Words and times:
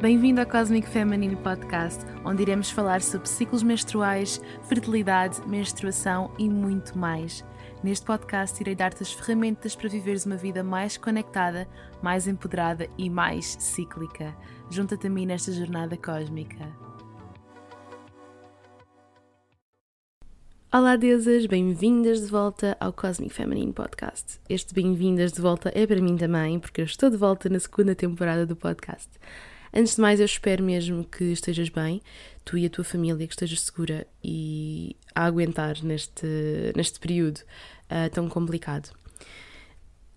Bem-vindo 0.00 0.40
ao 0.40 0.46
Cosmic 0.46 0.88
Feminine 0.88 1.34
Podcast, 1.34 2.06
onde 2.24 2.42
iremos 2.42 2.70
falar 2.70 3.02
sobre 3.02 3.28
ciclos 3.28 3.64
menstruais, 3.64 4.40
fertilidade, 4.68 5.40
menstruação 5.44 6.32
e 6.38 6.48
muito 6.48 6.96
mais. 6.96 7.44
Neste 7.82 8.06
podcast, 8.06 8.60
irei 8.62 8.76
dar-te 8.76 9.02
as 9.02 9.12
ferramentas 9.12 9.74
para 9.74 9.88
viveres 9.88 10.24
uma 10.24 10.36
vida 10.36 10.62
mais 10.62 10.96
conectada, 10.96 11.66
mais 12.00 12.28
empoderada 12.28 12.88
e 12.96 13.10
mais 13.10 13.56
cíclica. 13.58 14.36
Junta-te 14.70 15.08
a 15.08 15.10
mim 15.10 15.26
nesta 15.26 15.50
jornada 15.50 15.96
cósmica. 15.96 16.64
Olá, 20.72 20.94
deusas, 20.94 21.44
bem-vindas 21.46 22.20
de 22.20 22.26
volta 22.28 22.76
ao 22.78 22.92
Cosmic 22.92 23.34
Feminine 23.34 23.72
Podcast. 23.72 24.38
Este 24.48 24.72
bem-vindas 24.72 25.32
de 25.32 25.40
volta 25.40 25.72
é 25.74 25.84
para 25.88 26.00
mim 26.00 26.16
também, 26.16 26.60
porque 26.60 26.82
eu 26.82 26.84
estou 26.84 27.10
de 27.10 27.16
volta 27.16 27.48
na 27.48 27.58
segunda 27.58 27.96
temporada 27.96 28.46
do 28.46 28.54
podcast. 28.54 29.08
Antes 29.72 29.96
de 29.96 30.00
mais, 30.00 30.20
eu 30.20 30.26
espero 30.26 30.64
mesmo 30.64 31.04
que 31.04 31.24
estejas 31.24 31.68
bem, 31.68 32.00
tu 32.44 32.56
e 32.56 32.66
a 32.66 32.70
tua 32.70 32.84
família, 32.84 33.26
que 33.26 33.32
estejas 33.32 33.60
segura 33.60 34.06
e 34.22 34.96
a 35.14 35.24
aguentar 35.24 35.82
neste, 35.82 36.26
neste 36.74 36.98
período 36.98 37.38
uh, 37.38 38.10
tão 38.12 38.28
complicado. 38.28 38.90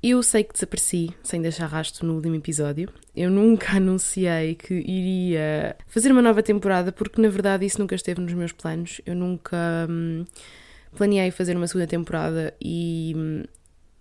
Eu 0.04 0.24
sei 0.24 0.44
que 0.44 0.54
desapareci 0.54 1.12
sem 1.22 1.42
deixar 1.44 1.68
rastro 1.68 2.08
no 2.08 2.16
último 2.16 2.36
episódio. 2.36 2.90
Eu 3.16 3.30
nunca 3.30 3.74
anunciei 3.78 4.56
que 4.56 4.74
iria 4.74 5.76
fazer 5.86 6.12
uma 6.12 6.24
nova 6.24 6.42
temporada, 6.42 6.92
porque 6.92 7.22
na 7.22 7.30
verdade 7.30 7.66
isso 7.66 7.80
nunca 7.80 7.94
esteve 7.94 8.20
nos 8.20 8.34
meus 8.34 8.52
planos. 8.52 9.00
Eu 9.06 9.14
nunca 9.14 9.86
hum, 9.88 10.26
planeei 10.96 11.30
fazer 11.30 11.56
uma 11.56 11.68
segunda 11.68 11.86
temporada 11.86 12.52
e 12.60 13.14
hum, 13.16 13.44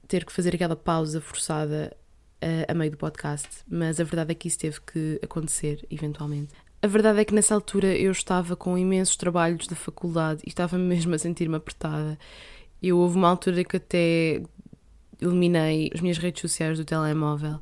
ter 0.08 0.24
que 0.24 0.32
fazer 0.32 0.54
aquela 0.54 0.74
pausa 0.74 1.20
forçada 1.20 1.94
uh, 2.42 2.70
a 2.70 2.74
meio 2.74 2.90
do 2.90 2.96
podcast. 2.96 3.48
Mas 3.68 4.00
a 4.00 4.04
verdade 4.04 4.32
é 4.32 4.34
que 4.34 4.48
isso 4.48 4.58
teve 4.58 4.80
que 4.80 5.20
acontecer 5.22 5.86
eventualmente. 5.90 6.54
A 6.82 6.86
verdade 6.86 7.20
é 7.20 7.24
que 7.24 7.34
nessa 7.34 7.54
altura 7.54 7.94
eu 7.94 8.10
estava 8.10 8.56
com 8.56 8.76
imensos 8.78 9.16
trabalhos 9.16 9.66
da 9.66 9.76
faculdade 9.76 10.42
e 10.46 10.48
estava 10.48 10.76
mesmo 10.78 11.14
a 11.14 11.18
sentir-me 11.18 11.56
apertada. 11.56 12.18
Eu 12.82 12.98
houve 12.98 13.16
uma 13.16 13.28
altura 13.28 13.62
que 13.64 13.76
até 13.76 14.42
eliminei 15.20 15.90
as 15.94 16.00
minhas 16.00 16.16
redes 16.16 16.40
sociais 16.40 16.78
do 16.78 16.84
telemóvel 16.84 17.60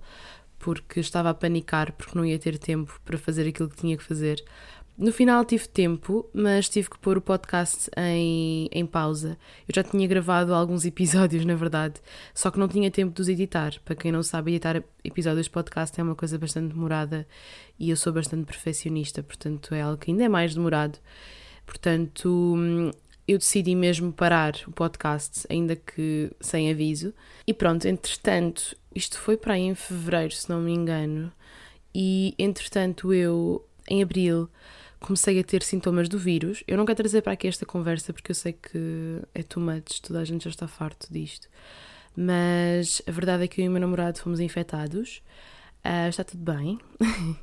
porque 0.59 1.01
estava 1.01 1.31
a 1.31 1.35
panicar 1.35 1.93
porque 1.93 2.17
não 2.17 2.25
ia 2.25 2.39
ter 2.39 2.59
tempo 2.59 3.01
para 3.05 3.17
fazer 3.17 3.49
aquilo 3.49 3.69
que 3.69 3.77
tinha 3.77 3.97
que 3.97 4.03
fazer. 4.03 4.45
No 4.99 5.13
final 5.13 5.45
tive 5.45 5.69
tempo, 5.69 6.29
mas 6.35 6.69
tive 6.69 6.91
que 6.91 6.99
pôr 6.99 7.17
o 7.17 7.21
podcast 7.21 7.89
em, 7.97 8.69
em 8.73 8.85
pausa. 8.85 9.39
Eu 9.69 9.73
já 9.73 9.85
tinha 9.85 10.09
gravado 10.09 10.53
alguns 10.53 10.83
episódios, 10.87 11.45
na 11.45 11.55
verdade, 11.55 12.01
só 12.35 12.51
que 12.51 12.59
não 12.59 12.67
tinha 12.67 12.91
tempo 12.91 13.15
de 13.15 13.23
os 13.23 13.29
editar. 13.29 13.75
Para 13.85 13.95
quem 13.95 14.11
não 14.11 14.25
sabe, 14.25 14.51
editar 14.51 14.83
episódios 15.05 15.47
de 15.47 15.53
podcast 15.53 16.01
é 16.01 16.03
uma 16.03 16.17
coisa 16.17 16.37
bastante 16.37 16.75
demorada 16.75 17.29
e 17.79 17.91
eu 17.91 17.97
sou 17.97 18.13
bastante 18.13 18.45
perfeccionista, 18.45 19.23
portanto 19.23 19.73
é 19.73 19.83
algo 19.83 19.99
que 19.99 20.11
ainda 20.11 20.25
é 20.25 20.29
mais 20.29 20.53
demorado. 20.53 20.99
Portanto, 21.65 22.93
eu 23.29 23.39
decidi 23.39 23.77
mesmo 23.77 24.13
parar 24.13 24.57
o 24.67 24.73
podcast, 24.73 25.47
ainda 25.49 25.77
que 25.77 26.33
sem 26.41 26.73
aviso. 26.73 27.15
E 27.47 27.55
pronto, 27.55 27.87
entretanto, 27.87 28.77
isto 28.93 29.17
foi 29.17 29.37
para 29.37 29.55
aí 29.55 29.63
em 29.63 29.77
fevereiro, 29.77 30.35
se 30.35 30.51
não 30.51 30.61
me 30.61 30.73
engano, 30.73 31.31
e 31.95 32.35
entretanto 32.37 33.15
eu, 33.15 33.65
em 33.89 34.03
abril, 34.03 34.51
comecei 35.01 35.39
a 35.39 35.45
ter 35.45 35.63
sintomas 35.63 36.09
do 36.09 36.19
vírus. 36.19 36.63
Eu 36.67 36.77
não 36.77 36.85
quero 36.85 36.97
trazer 36.97 37.23
para 37.23 37.33
aqui 37.33 37.49
esta 37.49 37.65
conversa 37.65 38.13
porque 38.13 38.31
eu 38.31 38.35
sei 38.35 38.53
que 38.53 39.21
é 39.35 39.43
too 39.43 39.63
much, 39.63 40.01
toda 40.01 40.21
a 40.21 40.25
gente 40.25 40.45
já 40.45 40.51
está 40.51 40.69
farto 40.69 41.07
disto. 41.11 41.49
Mas 42.17 43.01
a 43.07 43.13
verdade 43.13 43.45
é 43.45 43.49
que 43.49 43.61
eu 43.61 43.67
e 43.67 43.69
o 43.69 43.71
meu 43.71 43.81
namorado 43.81 44.19
fomos 44.19 44.41
infectados. 44.41 45.23
Uh, 45.85 46.09
está 46.09 46.25
tudo 46.25 46.43
bem. 46.43 46.79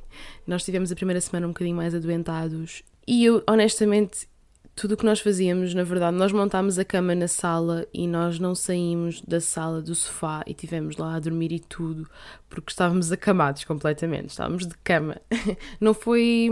nós 0.46 0.64
tivemos 0.64 0.92
a 0.92 0.94
primeira 0.94 1.20
semana 1.20 1.46
um 1.46 1.50
bocadinho 1.50 1.76
mais 1.76 1.94
adoentados 1.94 2.82
e 3.06 3.24
eu, 3.24 3.42
honestamente, 3.48 4.28
tudo 4.74 4.92
o 4.92 4.96
que 4.96 5.04
nós 5.04 5.20
fazíamos, 5.20 5.72
na 5.72 5.84
verdade, 5.84 6.16
nós 6.16 6.32
montámos 6.32 6.78
a 6.78 6.84
cama 6.84 7.14
na 7.14 7.28
sala 7.28 7.86
e 7.94 8.06
nós 8.06 8.38
não 8.38 8.54
saímos 8.54 9.22
da 9.22 9.40
sala, 9.40 9.80
do 9.80 9.94
sofá 9.94 10.42
e 10.46 10.52
tivemos 10.52 10.96
lá 10.96 11.14
a 11.14 11.20
dormir 11.20 11.52
e 11.52 11.60
tudo, 11.60 12.06
porque 12.48 12.70
estávamos 12.70 13.12
acamados 13.12 13.64
completamente, 13.64 14.30
estávamos 14.30 14.66
de 14.66 14.74
cama. 14.84 15.16
Não 15.80 15.94
foi. 15.94 16.50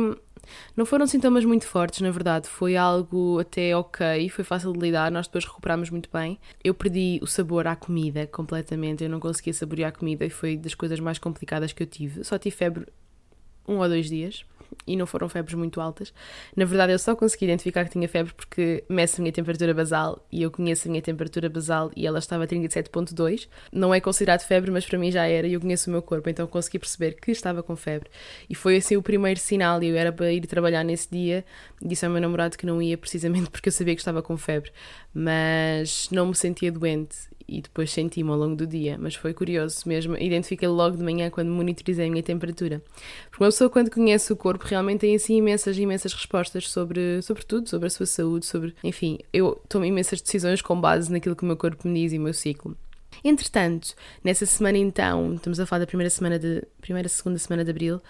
Não 0.76 0.84
foram 0.84 1.06
sintomas 1.06 1.44
muito 1.44 1.66
fortes, 1.66 2.00
na 2.00 2.10
verdade, 2.10 2.48
foi 2.48 2.76
algo 2.76 3.38
até 3.38 3.76
ok, 3.76 4.28
foi 4.28 4.44
fácil 4.44 4.72
de 4.72 4.78
lidar, 4.78 5.10
nós 5.10 5.26
depois 5.26 5.44
recuperámos 5.44 5.90
muito 5.90 6.08
bem. 6.12 6.38
Eu 6.62 6.74
perdi 6.74 7.18
o 7.22 7.26
sabor 7.26 7.66
à 7.66 7.76
comida 7.76 8.26
completamente, 8.26 9.04
eu 9.04 9.10
não 9.10 9.20
conseguia 9.20 9.52
saborear 9.52 9.90
a 9.90 9.92
comida 9.92 10.24
e 10.24 10.30
foi 10.30 10.56
das 10.56 10.74
coisas 10.74 11.00
mais 11.00 11.18
complicadas 11.18 11.72
que 11.72 11.82
eu 11.82 11.86
tive. 11.86 12.24
Só 12.24 12.38
tive 12.38 12.56
febre 12.56 12.86
um 13.66 13.78
ou 13.78 13.88
dois 13.88 14.08
dias, 14.08 14.44
e 14.86 14.96
não 14.96 15.06
foram 15.06 15.28
febres 15.28 15.54
muito 15.54 15.80
altas. 15.80 16.12
Na 16.56 16.64
verdade, 16.64 16.92
eu 16.92 16.98
só 16.98 17.14
consegui 17.14 17.46
identificar 17.46 17.84
que 17.84 17.90
tinha 17.90 18.08
febre 18.08 18.32
porque 18.34 18.84
meço 18.88 19.20
a 19.20 19.22
minha 19.22 19.32
temperatura 19.32 19.72
basal 19.74 20.26
e 20.30 20.42
eu 20.42 20.50
conheço 20.50 20.88
a 20.88 20.90
minha 20.90 21.02
temperatura 21.02 21.48
basal 21.48 21.90
e 21.96 22.06
ela 22.06 22.18
estava 22.18 22.44
a 22.44 22.46
37,2. 22.46 23.48
Não 23.72 23.94
é 23.94 24.00
considerado 24.00 24.42
febre, 24.42 24.70
mas 24.70 24.86
para 24.86 24.98
mim 24.98 25.10
já 25.10 25.26
era 25.26 25.46
e 25.46 25.54
eu 25.54 25.60
conheço 25.60 25.88
o 25.88 25.92
meu 25.92 26.02
corpo, 26.02 26.28
então 26.28 26.46
consegui 26.46 26.78
perceber 26.78 27.12
que 27.12 27.30
estava 27.30 27.62
com 27.62 27.76
febre. 27.76 28.10
E 28.48 28.54
foi 28.54 28.76
assim 28.76 28.96
o 28.96 29.02
primeiro 29.02 29.40
sinal. 29.40 29.82
E 29.82 29.88
eu 29.88 29.96
era 29.96 30.12
para 30.12 30.32
ir 30.32 30.40
trabalhar 30.46 30.84
nesse 30.84 31.10
dia, 31.10 31.44
disse 31.82 32.04
ao 32.04 32.12
meu 32.12 32.20
namorado 32.20 32.56
que 32.56 32.66
não 32.66 32.80
ia 32.80 32.96
precisamente 32.98 33.48
porque 33.50 33.68
eu 33.68 33.72
sabia 33.72 33.94
que 33.94 34.00
estava 34.00 34.22
com 34.22 34.36
febre, 34.36 34.70
mas 35.12 36.08
não 36.10 36.26
me 36.26 36.34
sentia 36.34 36.70
doente 36.70 37.33
e 37.48 37.60
depois 37.60 37.90
senti-me 37.90 38.30
ao 38.30 38.36
longo 38.36 38.56
do 38.56 38.66
dia, 38.66 38.96
mas 38.98 39.14
foi 39.14 39.34
curioso 39.34 39.82
mesmo. 39.86 40.16
Identifiquei 40.16 40.68
logo 40.68 40.96
de 40.96 41.02
manhã 41.02 41.30
quando 41.30 41.48
monitorizei 41.50 42.08
a 42.08 42.10
minha 42.10 42.22
temperatura. 42.22 42.82
Porque 43.30 43.44
uma 43.44 43.50
pessoa, 43.50 43.70
quando 43.70 43.90
conhece 43.90 44.32
o 44.32 44.36
corpo, 44.36 44.64
realmente 44.66 45.00
tem 45.00 45.14
assim 45.14 45.36
imensas, 45.36 45.78
imensas 45.78 46.12
respostas 46.12 46.68
sobre, 46.68 47.20
sobre 47.22 47.44
tudo, 47.44 47.68
sobre 47.68 47.86
a 47.86 47.90
sua 47.90 48.06
saúde, 48.06 48.46
sobre. 48.46 48.74
Enfim, 48.82 49.18
eu 49.32 49.60
tomo 49.68 49.84
imensas 49.84 50.20
decisões 50.20 50.62
com 50.62 50.80
base 50.80 51.12
naquilo 51.12 51.36
que 51.36 51.42
o 51.42 51.46
meu 51.46 51.56
corpo 51.56 51.86
me 51.86 52.00
diz 52.00 52.12
e 52.12 52.18
o 52.18 52.20
meu 52.20 52.34
ciclo. 52.34 52.76
Entretanto, 53.22 53.94
nessa 54.22 54.46
semana 54.46 54.78
então, 54.78 55.34
estamos 55.34 55.60
a 55.60 55.66
falar 55.66 55.80
da 55.80 55.86
primeira 55.86 56.10
semana 56.10 56.38
de 56.38 56.62
primeira 56.80 57.08
segunda 57.08 57.38
semana 57.38 57.64
de 57.64 57.70
abril, 57.70 58.00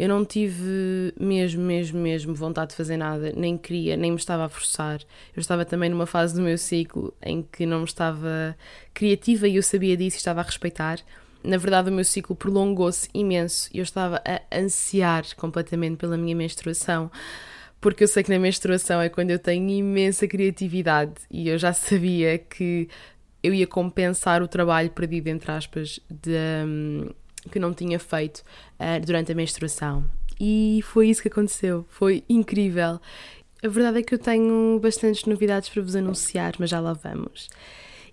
eu 0.00 0.08
não 0.08 0.24
tive 0.24 1.12
mesmo, 1.18 1.62
mesmo, 1.62 2.00
mesmo 2.00 2.34
vontade 2.34 2.70
de 2.70 2.76
fazer 2.76 2.96
nada, 2.96 3.32
nem 3.36 3.58
queria, 3.58 3.96
nem 3.96 4.12
me 4.12 4.16
estava 4.16 4.44
a 4.44 4.48
forçar. 4.48 5.00
Eu 5.34 5.40
estava 5.40 5.64
também 5.64 5.90
numa 5.90 6.06
fase 6.06 6.34
do 6.34 6.40
meu 6.40 6.56
ciclo 6.56 7.12
em 7.22 7.42
que 7.42 7.66
não 7.66 7.84
estava 7.84 8.56
criativa 8.94 9.48
e 9.48 9.56
eu 9.56 9.62
sabia 9.62 9.96
disso 9.96 10.16
e 10.16 10.18
estava 10.18 10.40
a 10.40 10.44
respeitar. 10.44 11.00
Na 11.42 11.56
verdade, 11.56 11.90
o 11.90 11.92
meu 11.92 12.04
ciclo 12.04 12.36
prolongou-se 12.36 13.08
imenso 13.12 13.68
e 13.72 13.78
eu 13.78 13.82
estava 13.82 14.22
a 14.24 14.56
ansiar 14.56 15.24
completamente 15.36 15.96
pela 15.96 16.16
minha 16.16 16.36
menstruação 16.36 17.10
porque 17.80 18.04
eu 18.04 18.08
sei 18.08 18.22
que 18.22 18.30
na 18.30 18.38
menstruação 18.38 19.00
é 19.00 19.08
quando 19.08 19.30
eu 19.30 19.38
tenho 19.38 19.68
imensa 19.68 20.26
criatividade 20.26 21.14
e 21.30 21.48
eu 21.48 21.58
já 21.58 21.72
sabia 21.72 22.38
que 22.38 22.88
eu 23.42 23.54
ia 23.54 23.66
compensar 23.66 24.42
o 24.42 24.48
trabalho 24.48 24.90
perdido, 24.90 25.28
entre 25.28 25.50
aspas, 25.50 26.00
de, 26.10 26.32
que 27.48 27.58
não 27.58 27.72
tinha 27.72 27.98
feito 27.98 28.38
uh, 28.78 29.04
durante 29.04 29.32
a 29.32 29.34
menstruação. 29.34 30.04
E 30.40 30.80
foi 30.84 31.08
isso 31.08 31.22
que 31.22 31.28
aconteceu. 31.28 31.84
Foi 31.88 32.22
incrível. 32.28 33.00
A 33.62 33.68
verdade 33.68 33.98
é 33.98 34.02
que 34.02 34.14
eu 34.14 34.18
tenho 34.18 34.78
bastantes 34.80 35.24
novidades 35.24 35.68
para 35.68 35.82
vos 35.82 35.96
anunciar, 35.96 36.54
mas 36.58 36.70
já 36.70 36.78
lá 36.78 36.92
vamos. 36.92 37.48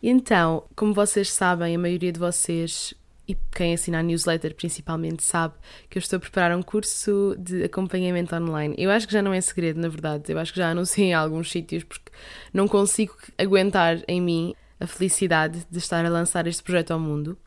Então, 0.01 0.63
como 0.75 0.93
vocês 0.93 1.31
sabem, 1.31 1.75
a 1.75 1.79
maioria 1.79 2.11
de 2.11 2.19
vocês 2.19 2.95
e 3.27 3.35
quem 3.51 3.73
assina 3.73 3.99
a 3.99 4.03
newsletter 4.03 4.53
principalmente 4.53 5.23
sabe 5.23 5.55
que 5.89 5.97
eu 5.97 5.99
estou 5.99 6.17
a 6.17 6.19
preparar 6.19 6.55
um 6.55 6.61
curso 6.61 7.35
de 7.39 7.63
acompanhamento 7.63 8.35
online. 8.35 8.75
Eu 8.77 8.91
acho 8.91 9.07
que 9.07 9.13
já 9.13 9.21
não 9.21 9.33
é 9.33 9.41
segredo, 9.41 9.79
na 9.79 9.87
verdade. 9.87 10.31
Eu 10.31 10.37
acho 10.37 10.53
que 10.53 10.59
já 10.59 10.69
anunciei 10.69 11.07
em 11.07 11.13
alguns 11.13 11.51
sítios 11.51 11.83
porque 11.83 12.11
não 12.53 12.67
consigo 12.67 13.15
aguentar 13.37 14.03
em 14.07 14.21
mim 14.21 14.55
a 14.79 14.87
felicidade 14.87 15.65
de 15.69 15.77
estar 15.77 16.05
a 16.05 16.09
lançar 16.09 16.47
este 16.47 16.61
projeto 16.61 16.91
ao 16.91 16.99
mundo. 16.99 17.37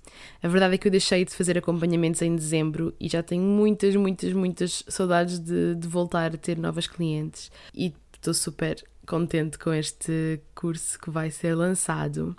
A 0.43 0.49
verdade 0.49 0.75
é 0.75 0.79
que 0.79 0.89
eu 0.89 0.93
deixei 0.93 1.25
de 1.25 1.35
fazer 1.35 1.59
acompanhamentos 1.59 2.23
em 2.23 2.35
dezembro 2.35 2.95
e 2.99 3.09
já 3.09 3.23
tenho 3.23 3.43
muitas, 3.43 3.95
muitas, 3.97 4.33
muitas 4.33 4.85
saudades 4.89 5.39
de, 5.39 5.75
de 5.75 5.89
voltar 5.89 6.35
a 6.35 6.39
ter 6.39 6.57
novas 6.57 6.87
clientes 6.87 7.51
e 7.75 7.93
estou 8.15 8.35
super 8.35 8.83
contente 9.07 9.59
com 9.59 9.73
este 9.73 10.41
curso 10.55 10.99
que 10.99 11.11
vai 11.11 11.31
ser 11.31 11.55
lançado. 11.55 12.37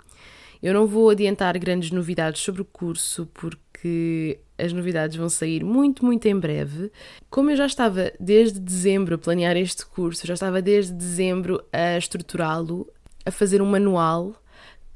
Eu 0.62 0.74
não 0.74 0.86
vou 0.86 1.08
adiantar 1.08 1.58
grandes 1.58 1.90
novidades 1.90 2.42
sobre 2.42 2.60
o 2.60 2.66
curso 2.66 3.26
porque 3.32 4.38
as 4.58 4.72
novidades 4.72 5.16
vão 5.16 5.28
sair 5.28 5.64
muito, 5.64 6.04
muito 6.04 6.26
em 6.28 6.38
breve. 6.38 6.92
Como 7.30 7.50
eu 7.50 7.56
já 7.56 7.64
estava 7.64 8.12
desde 8.20 8.60
dezembro 8.60 9.14
a 9.14 9.18
planear 9.18 9.56
este 9.56 9.86
curso, 9.86 10.26
já 10.26 10.34
estava 10.34 10.60
desde 10.60 10.92
dezembro 10.92 11.64
a 11.72 11.96
estruturá-lo, 11.96 12.86
a 13.24 13.30
fazer 13.30 13.62
um 13.62 13.66
manual 13.66 14.34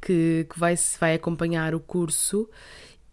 que, 0.05 0.47
que 0.51 0.59
vai, 0.59 0.75
vai 1.01 1.15
acompanhar 1.15 1.75
o 1.75 1.81
curso, 1.81 2.49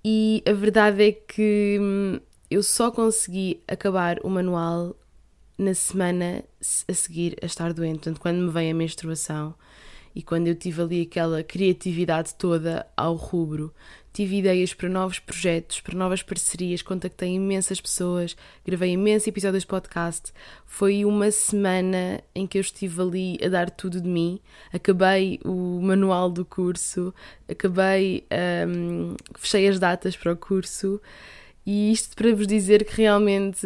e 0.03 0.43
a 0.47 0.53
verdade 0.53 1.03
é 1.09 1.11
que 1.11 1.77
hum, 1.79 2.19
eu 2.49 2.61
só 2.63 2.91
consegui 2.91 3.61
acabar 3.67 4.19
o 4.23 4.29
manual 4.29 4.95
na 5.57 5.73
semana 5.73 6.43
a 6.87 6.93
seguir 6.93 7.37
a 7.41 7.45
estar 7.45 7.71
doente, 7.73 7.99
portanto, 7.99 8.19
quando 8.19 8.39
me 8.39 8.51
veio 8.51 8.71
a 8.71 8.77
menstruação. 8.77 9.55
e 10.15 10.21
quando 10.21 10.47
eu 10.47 10.55
tive 10.55 10.81
ali 10.81 11.01
aquela 11.03 11.43
criatividade 11.43 12.35
toda 12.35 12.85
ao 12.97 13.15
rubro, 13.15 13.73
tive 14.13 14.37
ideias 14.37 14.73
para 14.73 14.89
novos 14.89 15.19
projetos, 15.19 15.79
para 15.79 15.97
novas 15.97 16.21
parcerias, 16.21 16.81
contactei 16.81 17.29
imensas 17.29 17.79
pessoas, 17.79 18.35
gravei 18.65 18.91
imensos 18.91 19.27
episódios 19.27 19.63
de 19.63 19.67
podcast. 19.67 20.33
Foi 20.65 21.05
uma 21.05 21.31
semana 21.31 22.21
em 22.35 22.45
que 22.45 22.57
eu 22.57 22.61
estive 22.61 23.01
ali 23.01 23.39
a 23.43 23.47
dar 23.47 23.69
tudo 23.69 24.01
de 24.01 24.07
mim. 24.07 24.39
Acabei 24.73 25.39
o 25.45 25.79
manual 25.81 26.29
do 26.29 26.43
curso, 26.43 27.13
acabei, 27.49 28.25
um, 28.67 29.15
fechei 29.37 29.67
as 29.67 29.79
datas 29.79 30.15
para 30.15 30.33
o 30.33 30.37
curso. 30.37 31.01
E 31.65 31.91
isto 31.91 32.15
para 32.15 32.33
vos 32.33 32.47
dizer 32.47 32.83
que 32.83 32.97
realmente 33.01 33.65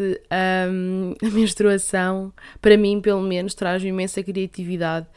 um, 0.69 1.13
a 1.25 1.29
menstruação, 1.31 2.31
para 2.61 2.77
mim 2.77 3.01
pelo 3.01 3.21
menos, 3.21 3.55
traz 3.55 3.83
imensa 3.83 4.21
criatividade 4.21 5.07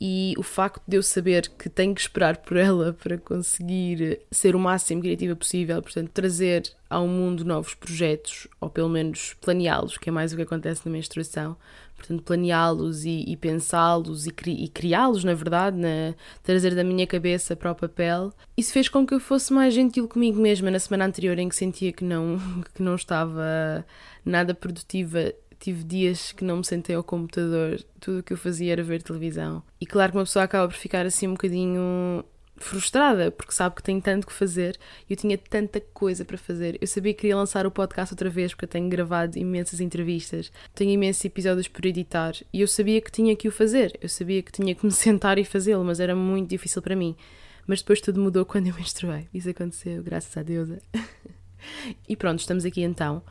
e 0.00 0.34
o 0.38 0.42
facto 0.42 0.82
de 0.88 0.96
eu 0.96 1.02
saber 1.02 1.48
que 1.58 1.68
tenho 1.68 1.94
que 1.94 2.00
esperar 2.00 2.38
por 2.38 2.56
ela 2.56 2.94
para 3.02 3.18
conseguir 3.18 4.20
ser 4.30 4.56
o 4.56 4.58
máximo 4.58 5.02
criativa 5.02 5.36
possível, 5.36 5.82
portanto, 5.82 6.08
trazer 6.08 6.72
ao 6.88 7.06
mundo 7.06 7.44
novos 7.44 7.74
projetos, 7.74 8.48
ou 8.60 8.70
pelo 8.70 8.88
menos 8.88 9.34
planeá-los, 9.40 9.98
que 9.98 10.08
é 10.08 10.12
mais 10.12 10.32
o 10.32 10.36
que 10.36 10.42
acontece 10.42 10.82
na 10.86 10.92
menstruação, 10.92 11.54
portanto, 11.96 12.22
planeá-los 12.22 13.04
e, 13.04 13.24
e 13.28 13.36
pensá-los 13.36 14.26
e, 14.26 14.30
cri, 14.30 14.64
e 14.64 14.68
criá-los, 14.68 15.22
na 15.22 15.34
verdade, 15.34 15.76
na, 15.76 16.14
trazer 16.42 16.74
da 16.74 16.82
minha 16.82 17.06
cabeça 17.06 17.54
para 17.54 17.70
o 17.70 17.74
papel, 17.74 18.32
isso 18.56 18.72
fez 18.72 18.88
com 18.88 19.06
que 19.06 19.12
eu 19.12 19.20
fosse 19.20 19.52
mais 19.52 19.74
gentil 19.74 20.08
comigo 20.08 20.40
mesma 20.40 20.70
na 20.70 20.78
semana 20.78 21.04
anterior 21.04 21.38
em 21.38 21.48
que 21.48 21.54
sentia 21.54 21.92
que 21.92 22.04
não, 22.04 22.38
que 22.74 22.82
não 22.82 22.94
estava 22.94 23.84
nada 24.24 24.54
produtiva 24.54 25.32
tive 25.60 25.84
dias 25.84 26.32
que 26.32 26.42
não 26.42 26.56
me 26.56 26.64
sentei 26.64 26.96
ao 26.96 27.04
computador, 27.04 27.80
tudo 28.00 28.20
o 28.20 28.22
que 28.22 28.32
eu 28.32 28.36
fazia 28.36 28.72
era 28.72 28.82
ver 28.82 29.02
televisão. 29.02 29.62
E 29.80 29.86
claro 29.86 30.10
que 30.10 30.18
uma 30.18 30.24
pessoa 30.24 30.44
acaba 30.44 30.66
por 30.66 30.76
ficar 30.76 31.04
assim 31.06 31.28
um 31.28 31.32
bocadinho 31.32 32.24
frustrada, 32.56 33.30
porque 33.30 33.52
sabe 33.52 33.74
que 33.74 33.82
tem 33.82 34.00
tanto 34.00 34.26
que 34.26 34.32
fazer 34.32 34.78
e 35.08 35.12
eu 35.12 35.16
tinha 35.16 35.36
tanta 35.36 35.80
coisa 35.80 36.24
para 36.24 36.36
fazer. 36.36 36.78
Eu 36.80 36.86
sabia 36.86 37.12
que 37.12 37.20
queria 37.22 37.36
lançar 37.36 37.66
o 37.66 37.70
podcast 37.70 38.12
outra 38.12 38.28
vez, 38.28 38.52
porque 38.52 38.64
eu 38.64 38.68
tenho 38.68 38.88
gravado 38.88 39.38
imensas 39.38 39.80
entrevistas, 39.80 40.52
tenho 40.74 40.90
imensos 40.90 41.24
episódios 41.24 41.68
por 41.68 41.84
editar 41.84 42.34
e 42.52 42.60
eu 42.60 42.68
sabia 42.68 43.00
que 43.00 43.10
tinha 43.10 43.34
que 43.34 43.48
o 43.48 43.52
fazer, 43.52 43.98
eu 44.00 44.08
sabia 44.08 44.42
que 44.42 44.52
tinha 44.52 44.74
que 44.74 44.84
me 44.84 44.92
sentar 44.92 45.38
e 45.38 45.44
fazê-lo, 45.44 45.84
mas 45.84 46.00
era 46.00 46.14
muito 46.14 46.50
difícil 46.50 46.80
para 46.82 46.96
mim. 46.96 47.16
Mas 47.66 47.80
depois 47.80 48.00
tudo 48.00 48.20
mudou 48.20 48.44
quando 48.44 48.66
eu 48.66 48.74
menstruei. 48.74 49.28
Isso 49.32 49.48
aconteceu, 49.48 50.02
graças 50.02 50.36
a 50.36 50.42
Deus. 50.42 50.70
e 52.08 52.16
pronto, 52.16 52.40
estamos 52.40 52.64
aqui 52.64 52.82
então. 52.82 53.22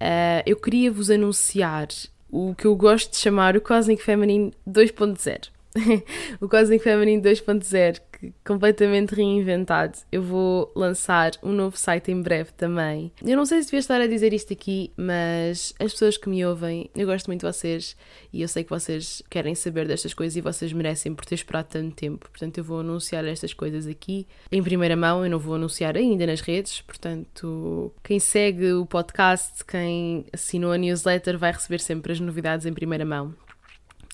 Uh, 0.00 0.42
eu 0.44 0.56
queria 0.56 0.90
vos 0.90 1.10
anunciar 1.10 1.88
o 2.30 2.54
que 2.54 2.66
eu 2.66 2.74
gosto 2.74 3.12
de 3.12 3.16
chamar 3.18 3.56
o 3.56 3.60
Cosmic 3.60 4.02
Feminine 4.02 4.52
2.0. 4.68 5.48
o 6.40 6.48
Cosmic 6.48 6.82
Feminine 6.82 7.22
2.0, 7.22 8.00
completamente 8.44 9.14
reinventado. 9.14 9.98
Eu 10.10 10.22
vou 10.22 10.72
lançar 10.74 11.32
um 11.42 11.52
novo 11.52 11.76
site 11.76 12.10
em 12.10 12.20
breve 12.20 12.52
também. 12.52 13.12
Eu 13.24 13.36
não 13.36 13.44
sei 13.44 13.60
se 13.60 13.66
devia 13.66 13.80
estar 13.80 14.00
a 14.00 14.06
dizer 14.06 14.32
isto 14.32 14.52
aqui, 14.52 14.92
mas 14.96 15.74
as 15.78 15.92
pessoas 15.92 16.16
que 16.16 16.28
me 16.28 16.44
ouvem, 16.44 16.90
eu 16.94 17.06
gosto 17.06 17.26
muito 17.26 17.40
de 17.40 17.52
vocês 17.52 17.96
e 18.32 18.42
eu 18.42 18.48
sei 18.48 18.64
que 18.64 18.70
vocês 18.70 19.22
querem 19.28 19.54
saber 19.54 19.86
destas 19.86 20.14
coisas 20.14 20.36
e 20.36 20.40
vocês 20.40 20.72
merecem 20.72 21.14
por 21.14 21.24
ter 21.24 21.34
esperado 21.34 21.68
tanto 21.70 21.94
tempo. 21.94 22.28
Portanto, 22.30 22.58
eu 22.58 22.64
vou 22.64 22.80
anunciar 22.80 23.24
estas 23.24 23.52
coisas 23.52 23.86
aqui 23.86 24.26
em 24.50 24.62
primeira 24.62 24.96
mão. 24.96 25.24
Eu 25.24 25.30
não 25.30 25.38
vou 25.38 25.54
anunciar 25.54 25.96
ainda 25.96 26.26
nas 26.26 26.40
redes. 26.40 26.80
Portanto, 26.82 27.92
quem 28.02 28.18
segue 28.18 28.72
o 28.72 28.86
podcast, 28.86 29.64
quem 29.64 30.26
assinou 30.32 30.72
a 30.72 30.78
newsletter, 30.78 31.38
vai 31.38 31.52
receber 31.52 31.80
sempre 31.80 32.12
as 32.12 32.20
novidades 32.20 32.66
em 32.66 32.72
primeira 32.72 33.04
mão 33.04 33.34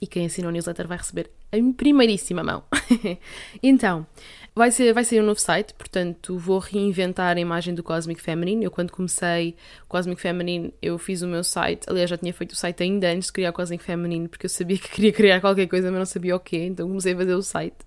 e 0.01 0.07
quem 0.07 0.27
assinou 0.27 0.49
a 0.49 0.53
newsletter 0.53 0.89
vai 0.89 0.99
receber 0.99 1.31
em 1.53 1.73
primeiríssima 1.73 2.43
mão. 2.43 2.63
então, 3.63 4.07
vai 4.55 4.71
ser, 4.71 4.93
vai 4.93 5.05
ser 5.05 5.23
um 5.23 5.27
novo 5.27 5.41
site, 5.41 5.75
portanto 5.75 6.39
vou 6.39 6.59
reinventar 6.59 7.37
a 7.37 7.41
imagem 7.41 7.75
do 7.75 7.83
Cosmic 7.83 8.21
Feminine. 8.21 8.65
Eu 8.65 8.71
quando 8.71 8.91
comecei 8.91 9.55
o 9.85 9.87
Cosmic 9.89 10.21
Feminine, 10.21 10.73
eu 10.81 10.99
fiz 10.99 11.23
o 11.23 11.29
meu 11.29 11.45
site, 11.45 11.89
aliás 11.89 12.09
já 12.09 12.17
tinha 12.17 12.33
feito 12.33 12.53
o 12.53 12.57
site 12.57 12.83
ainda 12.83 13.11
antes 13.11 13.27
de 13.27 13.33
criar 13.33 13.51
o 13.51 13.53
Cosmic 13.53 13.83
Feminine, 13.83 14.29
porque 14.29 14.47
eu 14.47 14.51
sabia 14.51 14.77
que 14.79 14.89
queria 14.89 15.13
criar 15.13 15.41
qualquer 15.41 15.67
coisa, 15.67 15.91
mas 15.91 15.99
não 15.99 16.07
sabia 16.07 16.35
o 16.35 16.41
quê, 16.41 16.65
então 16.65 16.89
comecei 16.89 17.13
a 17.13 17.17
fazer 17.17 17.35
o 17.35 17.43
site. 17.43 17.79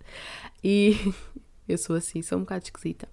E 0.64 0.98
eu 1.68 1.78
sou 1.78 1.96
assim, 1.96 2.22
sou 2.22 2.38
um 2.38 2.42
bocado 2.42 2.64
esquisita. 2.66 3.08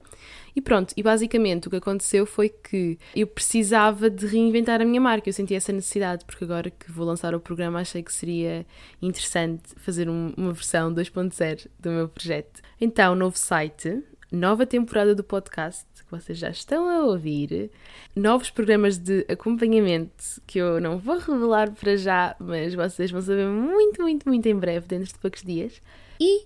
E 0.55 0.61
pronto, 0.61 0.93
e 0.97 1.03
basicamente 1.03 1.69
o 1.69 1.71
que 1.71 1.77
aconteceu 1.77 2.27
foi 2.27 2.49
que 2.49 2.99
eu 3.15 3.27
precisava 3.27 4.11
de 4.11 4.27
reinventar 4.27 4.81
a 4.81 4.85
minha 4.85 5.01
marca, 5.01 5.29
eu 5.29 5.33
senti 5.33 5.55
essa 5.55 5.73
necessidade, 5.73 6.25
porque 6.25 6.45
agora 6.45 6.71
que 6.71 6.91
vou 6.91 7.07
lançar 7.07 7.35
o 7.35 7.41
programa 7.41 7.81
achei 7.81 8.03
que 8.03 8.13
seria 8.13 8.67
interessante 9.01 9.63
fazer 9.77 10.09
um, 10.09 10.33
uma 10.37 10.53
versão 10.53 10.93
2.0 10.93 11.69
do 11.79 11.91
meu 11.91 12.09
projeto. 12.09 12.61
Então, 12.81 13.15
novo 13.15 13.39
site, 13.39 14.03
nova 14.31 14.67
temporada 14.67 15.15
do 15.15 15.23
podcast, 15.23 15.87
que 16.05 16.11
vocês 16.11 16.39
já 16.39 16.51
estão 16.51 16.89
a 16.89 17.05
ouvir, 17.05 17.71
novos 18.15 18.51
programas 18.51 18.99
de 18.99 19.25
acompanhamento 19.29 20.41
que 20.47 20.59
eu 20.59 20.81
não 20.81 20.99
vou 20.99 21.19
revelar 21.19 21.71
para 21.73 21.97
já, 21.97 22.35
mas 22.39 22.75
vocês 22.75 23.11
vão 23.11 23.21
saber 23.21 23.47
muito, 23.47 24.03
muito, 24.03 24.29
muito 24.29 24.47
em 24.47 24.57
breve, 24.57 24.87
dentro 24.87 25.13
de 25.13 25.19
poucos 25.19 25.43
dias. 25.43 25.81
E 26.19 26.45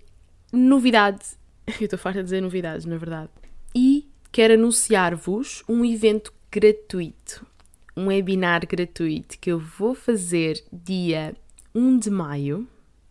novidade, 0.52 1.24
eu 1.80 1.84
estou 1.84 1.98
farta 1.98 2.20
de 2.20 2.24
dizer 2.24 2.40
novidades, 2.40 2.84
na 2.84 2.96
verdade 2.96 3.30
quero 4.34 4.54
anunciar-vos 4.54 5.62
um 5.69 5.84
evento 5.84 6.32
gratuito, 6.50 7.46
um 7.96 8.08
webinar 8.08 8.66
gratuito 8.66 9.38
que 9.38 9.52
eu 9.52 9.60
vou 9.60 9.94
fazer 9.94 10.60
dia 10.72 11.36
1 11.72 11.98
de 12.00 12.10
maio. 12.10 12.66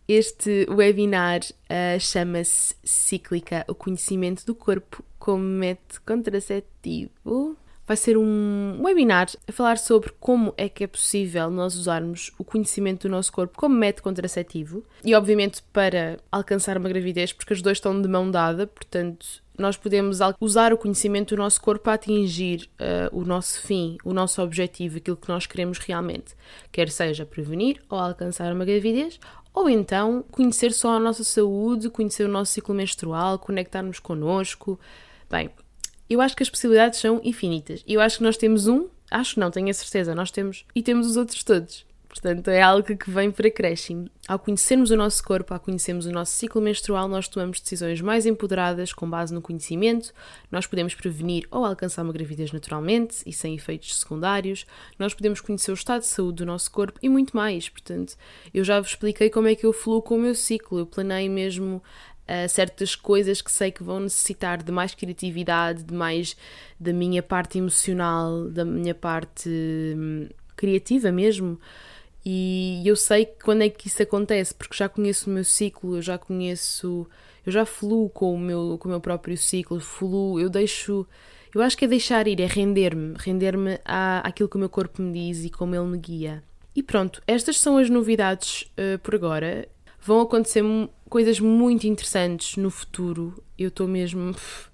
Este 0.06 0.66
webinar 0.68 1.40
uh, 1.40 1.98
chama-se 1.98 2.74
Cíclica, 2.84 3.64
o 3.66 3.74
conhecimento 3.74 4.44
do 4.44 4.54
corpo 4.54 5.02
como 5.18 5.42
método 5.42 6.02
contraceptivo. 6.04 7.56
Vai 7.86 7.96
ser 7.96 8.16
um 8.16 8.80
webinar 8.82 9.28
a 9.46 9.52
falar 9.52 9.76
sobre 9.76 10.10
como 10.18 10.54
é 10.56 10.70
que 10.70 10.84
é 10.84 10.86
possível 10.86 11.50
nós 11.50 11.74
usarmos 11.76 12.32
o 12.38 12.44
conhecimento 12.44 13.06
do 13.06 13.10
nosso 13.10 13.30
corpo 13.30 13.58
como 13.58 13.74
método 13.74 14.04
contraceptivo 14.04 14.82
e, 15.04 15.14
obviamente, 15.14 15.62
para 15.70 16.18
alcançar 16.32 16.78
uma 16.78 16.88
gravidez, 16.88 17.32
porque 17.32 17.52
os 17.52 17.60
dois 17.60 17.76
estão 17.76 18.00
de 18.00 18.08
mão 18.08 18.30
dada, 18.30 18.66
portanto, 18.66 19.26
nós 19.58 19.76
podemos 19.76 20.18
usar 20.40 20.72
o 20.72 20.78
conhecimento 20.78 21.36
do 21.36 21.42
nosso 21.42 21.60
corpo 21.60 21.84
para 21.84 21.92
atingir 21.94 22.70
uh, 22.80 23.16
o 23.16 23.22
nosso 23.22 23.60
fim, 23.60 23.98
o 24.02 24.14
nosso 24.14 24.42
objetivo, 24.42 24.96
aquilo 24.96 25.16
que 25.16 25.28
nós 25.28 25.46
queremos 25.46 25.78
realmente, 25.78 26.34
quer 26.72 26.88
seja 26.88 27.26
prevenir 27.26 27.82
ou 27.90 27.98
alcançar 27.98 28.50
uma 28.52 28.64
gravidez, 28.64 29.20
ou 29.52 29.68
então 29.68 30.24
conhecer 30.30 30.72
só 30.72 30.96
a 30.96 31.00
nossa 31.00 31.22
saúde, 31.22 31.90
conhecer 31.90 32.24
o 32.24 32.32
nosso 32.32 32.52
ciclo 32.52 32.74
menstrual, 32.74 33.38
conectar-nos 33.38 34.00
connosco. 34.00 34.80
Bem, 35.30 35.50
eu 36.14 36.20
acho 36.20 36.36
que 36.36 36.42
as 36.42 36.50
possibilidades 36.50 37.00
são 37.00 37.20
infinitas. 37.24 37.82
Eu 37.86 38.00
acho 38.00 38.18
que 38.18 38.22
nós 38.22 38.36
temos 38.36 38.66
um, 38.66 38.88
acho 39.10 39.38
não, 39.38 39.50
tenho 39.50 39.68
a 39.68 39.74
certeza, 39.74 40.14
nós 40.14 40.30
temos, 40.30 40.64
e 40.74 40.82
temos 40.82 41.06
os 41.06 41.16
outros 41.16 41.42
todos. 41.42 41.84
Portanto, 42.14 42.46
é 42.46 42.62
algo 42.62 42.96
que 42.96 43.10
vem 43.10 43.32
por 43.32 43.44
acréscimo. 43.44 44.08
Ao 44.28 44.38
conhecermos 44.38 44.92
o 44.92 44.96
nosso 44.96 45.24
corpo, 45.24 45.52
ao 45.52 45.58
conhecermos 45.58 46.06
o 46.06 46.12
nosso 46.12 46.30
ciclo 46.30 46.62
menstrual, 46.62 47.08
nós 47.08 47.26
tomamos 47.26 47.58
decisões 47.58 48.00
mais 48.00 48.24
empoderadas 48.24 48.92
com 48.92 49.10
base 49.10 49.34
no 49.34 49.42
conhecimento. 49.42 50.12
Nós 50.48 50.64
podemos 50.64 50.94
prevenir 50.94 51.44
ou 51.50 51.64
alcançar 51.64 52.04
uma 52.04 52.12
gravidez 52.12 52.52
naturalmente 52.52 53.16
e 53.26 53.32
sem 53.32 53.56
efeitos 53.56 53.98
secundários. 53.98 54.64
Nós 54.96 55.12
podemos 55.12 55.40
conhecer 55.40 55.72
o 55.72 55.74
estado 55.74 56.02
de 56.02 56.06
saúde 56.06 56.36
do 56.36 56.46
nosso 56.46 56.70
corpo 56.70 57.00
e 57.02 57.08
muito 57.08 57.36
mais. 57.36 57.68
Portanto, 57.68 58.14
eu 58.54 58.62
já 58.62 58.78
vos 58.78 58.90
expliquei 58.90 59.28
como 59.28 59.48
é 59.48 59.56
que 59.56 59.66
eu 59.66 59.72
fluo 59.72 60.00
com 60.00 60.14
o 60.14 60.20
meu 60.20 60.36
ciclo. 60.36 60.78
Eu 60.78 60.86
planei 60.86 61.28
mesmo 61.28 61.82
Uh, 62.24 62.48
certas 62.48 62.96
coisas 62.96 63.42
que 63.42 63.52
sei 63.52 63.70
que 63.70 63.82
vão 63.82 64.00
necessitar 64.00 64.62
de 64.62 64.72
mais 64.72 64.94
criatividade, 64.94 65.82
de 65.82 65.92
mais 65.92 66.34
da 66.80 66.90
minha 66.90 67.22
parte 67.22 67.58
emocional, 67.58 68.48
da 68.48 68.64
minha 68.64 68.94
parte 68.94 69.50
hum, 69.50 70.28
criativa 70.56 71.12
mesmo. 71.12 71.60
E 72.24 72.82
eu 72.86 72.96
sei 72.96 73.26
quando 73.26 73.62
é 73.62 73.68
que 73.68 73.88
isso 73.88 74.02
acontece, 74.02 74.54
porque 74.54 74.74
já 74.74 74.88
conheço 74.88 75.28
o 75.28 75.32
meu 75.32 75.44
ciclo, 75.44 75.96
eu 75.96 76.02
já 76.02 76.16
conheço, 76.16 77.06
eu 77.44 77.52
já 77.52 77.66
fluo 77.66 78.08
com 78.08 78.34
o 78.34 78.38
meu, 78.38 78.78
com 78.78 78.88
o 78.88 78.90
meu 78.90 79.00
próprio 79.00 79.36
ciclo, 79.36 79.78
fluo, 79.78 80.40
eu 80.40 80.48
deixo, 80.48 81.06
eu 81.54 81.60
acho 81.60 81.76
que 81.76 81.84
é 81.84 81.88
deixar 81.88 82.26
ir, 82.26 82.40
é 82.40 82.46
render-me, 82.46 83.14
render-me 83.18 83.78
àquilo 83.84 84.48
que 84.48 84.56
o 84.56 84.58
meu 84.58 84.70
corpo 84.70 85.02
me 85.02 85.12
diz 85.12 85.44
e 85.44 85.50
como 85.50 85.74
ele 85.74 85.84
me 85.84 85.98
guia. 85.98 86.42
E 86.74 86.82
pronto, 86.82 87.22
estas 87.26 87.58
são 87.58 87.76
as 87.76 87.90
novidades 87.90 88.62
uh, 88.72 88.98
por 89.00 89.14
agora. 89.14 89.68
Vão 90.00 90.20
acontecer 90.20 90.62
coisas 91.14 91.38
muito 91.38 91.86
interessantes 91.86 92.56
no 92.56 92.72
futuro. 92.72 93.40
Eu 93.56 93.68
estou 93.68 93.86
mesmo 93.86 94.34
pff, 94.34 94.68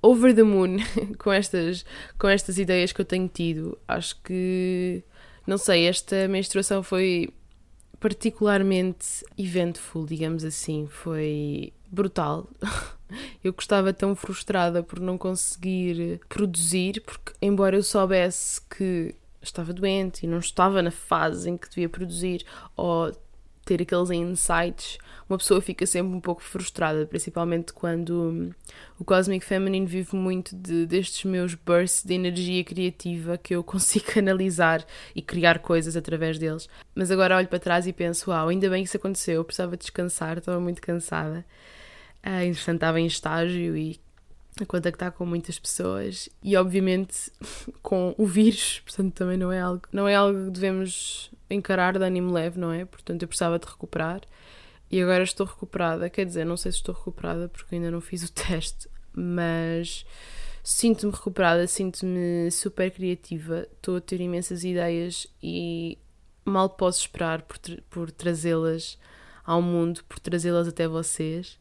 over 0.00 0.32
the 0.32 0.44
moon 0.44 0.76
com 1.18 1.32
estas, 1.32 1.84
com 2.16 2.28
estas 2.28 2.56
ideias 2.56 2.92
que 2.92 3.00
eu 3.00 3.04
tenho 3.04 3.26
tido. 3.26 3.76
Acho 3.88 4.14
que 4.22 5.02
não 5.44 5.58
sei, 5.58 5.88
esta 5.88 6.28
menstruação 6.28 6.84
foi 6.84 7.30
particularmente 7.98 9.24
eventful, 9.36 10.06
digamos 10.06 10.44
assim. 10.44 10.86
Foi 10.88 11.72
brutal. 11.90 12.48
Eu 13.42 13.52
estava 13.58 13.92
tão 13.92 14.14
frustrada 14.14 14.84
por 14.84 15.00
não 15.00 15.18
conseguir 15.18 16.20
produzir, 16.28 17.02
porque, 17.04 17.32
embora 17.42 17.76
eu 17.76 17.82
soubesse 17.82 18.60
que 18.70 19.14
estava 19.42 19.70
doente 19.70 20.24
e 20.24 20.26
não 20.26 20.38
estava 20.38 20.80
na 20.80 20.90
fase 20.90 21.50
em 21.50 21.58
que 21.58 21.68
devia 21.68 21.90
produzir, 21.90 22.46
ou 22.74 23.12
ter 23.64 23.82
aqueles 23.82 24.10
insights, 24.10 24.98
uma 25.28 25.38
pessoa 25.38 25.60
fica 25.60 25.86
sempre 25.86 26.14
um 26.14 26.20
pouco 26.20 26.42
frustrada, 26.42 27.06
principalmente 27.06 27.72
quando 27.72 28.54
o 28.98 29.04
Cosmic 29.04 29.44
Feminine 29.44 29.86
vive 29.86 30.14
muito 30.14 30.54
de, 30.54 30.84
destes 30.84 31.24
meus 31.24 31.54
bursts 31.54 32.04
de 32.04 32.14
energia 32.14 32.62
criativa 32.64 33.38
que 33.38 33.54
eu 33.54 33.62
consigo 33.64 34.06
canalizar 34.06 34.84
e 35.14 35.22
criar 35.22 35.60
coisas 35.60 35.96
através 35.96 36.38
deles. 36.38 36.68
Mas 36.94 37.10
agora 37.10 37.36
olho 37.36 37.48
para 37.48 37.58
trás 37.58 37.86
e 37.86 37.92
penso: 37.92 38.30
uau, 38.30 38.48
ainda 38.48 38.68
bem 38.68 38.82
que 38.82 38.88
isso 38.88 38.96
aconteceu, 38.96 39.36
eu 39.36 39.44
precisava 39.44 39.76
descansar, 39.76 40.38
estava 40.38 40.60
muito 40.60 40.82
cansada. 40.82 41.44
Ah, 42.22 42.44
entretanto, 42.44 42.76
estava 42.76 43.00
em 43.00 43.06
estágio 43.06 43.76
e 43.76 43.98
a 44.60 44.66
contactar 44.66 45.12
com 45.12 45.24
muitas 45.24 45.58
pessoas 45.58 46.28
e 46.42 46.56
obviamente 46.56 47.32
com 47.82 48.14
o 48.18 48.26
vírus, 48.26 48.80
portanto 48.84 49.14
também 49.14 49.36
não 49.36 49.50
é 49.50 49.60
algo, 49.60 49.82
não 49.90 50.06
é 50.06 50.14
algo 50.14 50.44
que 50.44 50.50
devemos 50.50 51.30
encarar 51.52 51.98
de 51.98 52.04
ânimo 52.04 52.32
leve, 52.32 52.58
não 52.58 52.72
é? 52.72 52.84
Portanto 52.84 53.22
eu 53.22 53.28
precisava 53.28 53.58
de 53.58 53.66
recuperar 53.66 54.22
e 54.90 55.00
agora 55.00 55.22
estou 55.22 55.46
recuperada, 55.46 56.10
quer 56.10 56.26
dizer, 56.26 56.44
não 56.44 56.56
sei 56.56 56.70
se 56.70 56.78
estou 56.78 56.94
recuperada 56.94 57.48
porque 57.48 57.74
ainda 57.74 57.90
não 57.90 58.00
fiz 58.00 58.22
o 58.22 58.30
teste, 58.32 58.88
mas 59.14 60.04
sinto-me 60.62 61.12
recuperada, 61.12 61.66
sinto-me 61.66 62.50
super 62.50 62.90
criativa, 62.90 63.66
estou 63.72 63.96
a 63.96 64.00
ter 64.00 64.20
imensas 64.20 64.64
ideias 64.64 65.26
e 65.42 65.98
mal 66.44 66.68
posso 66.68 67.00
esperar 67.00 67.42
por, 67.42 67.58
tra 67.58 67.78
por 67.88 68.10
trazê-las 68.10 68.98
ao 69.44 69.62
mundo, 69.62 70.04
por 70.04 70.18
trazê-las 70.18 70.68
até 70.68 70.86
vocês. 70.86 71.58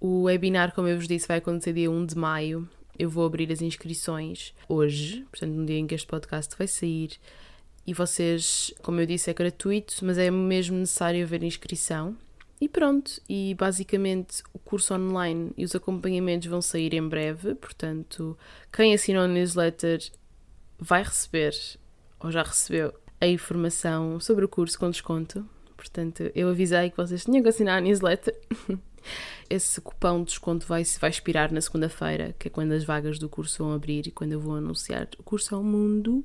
O 0.00 0.24
webinar, 0.24 0.74
como 0.74 0.88
eu 0.88 0.96
vos 0.96 1.08
disse, 1.08 1.28
vai 1.28 1.38
acontecer 1.38 1.72
dia 1.72 1.90
1 1.90 2.06
de 2.06 2.18
maio. 2.18 2.68
Eu 2.98 3.08
vou 3.08 3.24
abrir 3.24 3.50
as 3.50 3.62
inscrições 3.62 4.54
hoje, 4.68 5.24
portanto, 5.30 5.52
no 5.52 5.64
dia 5.64 5.78
em 5.78 5.86
que 5.86 5.94
este 5.94 6.06
podcast 6.06 6.56
vai 6.56 6.66
sair. 6.66 7.12
E 7.86 7.92
vocês, 7.92 8.72
como 8.82 9.00
eu 9.00 9.06
disse, 9.06 9.30
é 9.30 9.34
gratuito, 9.34 9.96
mas 10.02 10.16
é 10.16 10.30
mesmo 10.30 10.78
necessário 10.78 11.22
haver 11.22 11.42
inscrição. 11.42 12.16
E 12.60 12.68
pronto, 12.68 13.20
e 13.28 13.54
basicamente 13.58 14.42
o 14.52 14.58
curso 14.58 14.94
online 14.94 15.52
e 15.56 15.64
os 15.64 15.74
acompanhamentos 15.74 16.48
vão 16.48 16.62
sair 16.62 16.94
em 16.94 17.06
breve, 17.06 17.54
portanto, 17.56 18.38
quem 18.72 18.94
assinou 18.94 19.24
a 19.24 19.28
newsletter 19.28 20.00
vai 20.78 21.02
receber, 21.02 21.52
ou 22.20 22.30
já 22.30 22.42
recebeu, 22.42 22.94
a 23.20 23.26
informação 23.26 24.18
sobre 24.20 24.44
o 24.44 24.48
curso 24.48 24.78
com 24.78 24.90
desconto. 24.90 25.46
Portanto, 25.76 26.30
eu 26.34 26.48
avisei 26.48 26.90
que 26.90 26.96
vocês 26.96 27.24
tinham 27.24 27.42
que 27.42 27.48
assinar 27.48 27.78
a 27.78 27.80
newsletter. 27.80 28.34
Esse 29.50 29.80
cupão 29.80 30.20
de 30.20 30.26
desconto 30.26 30.66
vai, 30.66 30.82
vai 30.98 31.10
expirar 31.10 31.52
na 31.52 31.60
segunda-feira, 31.60 32.34
que 32.38 32.48
é 32.48 32.50
quando 32.50 32.72
as 32.72 32.84
vagas 32.84 33.18
do 33.18 33.28
curso 33.28 33.62
vão 33.62 33.74
abrir 33.74 34.06
e 34.06 34.10
quando 34.10 34.32
eu 34.32 34.40
vou 34.40 34.54
anunciar 34.54 35.08
o 35.18 35.22
curso 35.22 35.54
ao 35.54 35.62
mundo. 35.62 36.24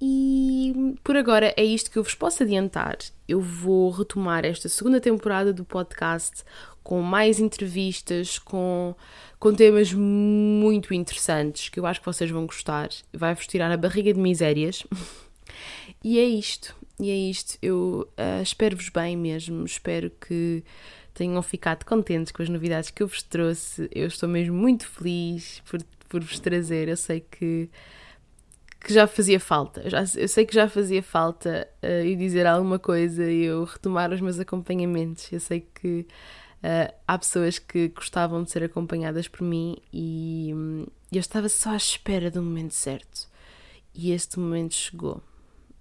E 0.00 0.94
por 1.02 1.16
agora 1.16 1.52
é 1.56 1.64
isto 1.64 1.90
que 1.90 1.98
eu 1.98 2.02
vos 2.02 2.14
posso 2.14 2.42
adiantar. 2.42 2.98
Eu 3.26 3.40
vou 3.40 3.90
retomar 3.90 4.44
esta 4.44 4.68
segunda 4.68 5.00
temporada 5.00 5.52
do 5.52 5.64
podcast 5.64 6.44
com 6.82 7.02
mais 7.02 7.38
entrevistas, 7.38 8.38
com, 8.38 8.94
com 9.38 9.52
temas 9.52 9.92
muito 9.92 10.94
interessantes 10.94 11.68
que 11.68 11.78
eu 11.78 11.84
acho 11.84 12.00
que 12.00 12.06
vocês 12.06 12.30
vão 12.30 12.46
gostar. 12.46 12.88
Vai-vos 13.12 13.46
tirar 13.46 13.70
a 13.70 13.76
barriga 13.76 14.14
de 14.14 14.18
misérias. 14.18 14.86
e 16.02 16.18
é 16.18 16.24
isto. 16.24 16.74
E 16.98 17.10
é 17.10 17.14
isto. 17.14 17.58
Eu 17.60 18.08
uh, 18.12 18.42
espero-vos 18.42 18.88
bem 18.88 19.16
mesmo. 19.16 19.64
Espero 19.64 20.10
que 20.10 20.64
tenham 21.12 21.42
ficado 21.42 21.84
contentes 21.84 22.32
com 22.32 22.42
as 22.42 22.48
novidades 22.48 22.90
que 22.90 23.02
eu 23.02 23.08
vos 23.08 23.22
trouxe. 23.22 23.88
Eu 23.92 24.06
estou 24.06 24.28
mesmo 24.28 24.56
muito 24.56 24.86
feliz 24.86 25.60
por, 25.68 25.82
por 26.08 26.22
vos 26.22 26.38
trazer. 26.38 26.88
Eu 26.88 26.96
sei 26.96 27.20
que, 27.20 27.68
que 28.80 28.92
já 28.92 29.06
fazia 29.06 29.40
falta. 29.40 29.88
Já, 29.88 30.04
eu 30.16 30.28
sei 30.28 30.46
que 30.46 30.54
já 30.54 30.68
fazia 30.68 31.02
falta 31.02 31.68
uh, 31.82 32.04
e 32.04 32.14
dizer 32.16 32.46
alguma 32.46 32.78
coisa 32.78 33.30
e 33.30 33.44
eu 33.44 33.64
retomar 33.64 34.12
os 34.12 34.20
meus 34.20 34.38
acompanhamentos. 34.38 35.30
Eu 35.32 35.40
sei 35.40 35.60
que 35.60 36.06
uh, 36.62 36.94
há 37.06 37.18
pessoas 37.18 37.58
que 37.58 37.88
gostavam 37.88 38.42
de 38.42 38.50
ser 38.50 38.62
acompanhadas 38.62 39.26
por 39.26 39.42
mim 39.42 39.76
e 39.92 40.52
um, 40.54 40.86
eu 41.10 41.20
estava 41.20 41.48
só 41.48 41.70
à 41.70 41.76
espera 41.76 42.30
do 42.30 42.42
momento 42.42 42.74
certo. 42.74 43.28
E 43.94 44.12
este 44.12 44.38
momento 44.38 44.74
chegou. 44.74 45.22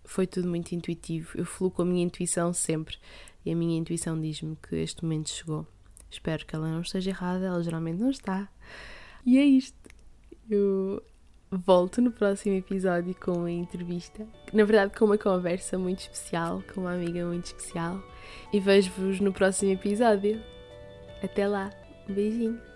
Foi 0.03 0.25
tudo 0.25 0.47
muito 0.47 0.73
intuitivo. 0.73 1.37
Eu 1.37 1.45
fluo 1.45 1.69
com 1.69 1.83
a 1.83 1.85
minha 1.85 2.03
intuição 2.03 2.51
sempre 2.51 2.97
e 3.45 3.51
a 3.51 3.55
minha 3.55 3.77
intuição 3.77 4.19
diz-me 4.19 4.55
que 4.55 4.75
este 4.75 5.03
momento 5.03 5.29
chegou. 5.29 5.67
Espero 6.09 6.45
que 6.45 6.55
ela 6.55 6.69
não 6.69 6.81
esteja 6.81 7.11
errada, 7.11 7.45
ela 7.45 7.61
geralmente 7.61 7.99
não 7.99 8.09
está. 8.09 8.49
E 9.25 9.37
é 9.37 9.45
isto. 9.45 9.77
Eu 10.49 11.03
volto 11.51 12.01
no 12.01 12.11
próximo 12.11 12.55
episódio 12.55 13.15
com 13.15 13.31
uma 13.31 13.51
entrevista, 13.51 14.27
na 14.51 14.63
verdade 14.63 14.97
com 14.97 15.05
uma 15.05 15.17
conversa 15.17 15.77
muito 15.77 15.99
especial, 15.99 16.61
com 16.73 16.81
uma 16.81 16.93
amiga 16.93 17.25
muito 17.25 17.45
especial. 17.45 18.01
E 18.51 18.59
vejo-vos 18.59 19.19
no 19.19 19.31
próximo 19.31 19.71
episódio. 19.71 20.41
Até 21.23 21.47
lá, 21.47 21.71
um 22.07 22.13
beijinho. 22.13 22.66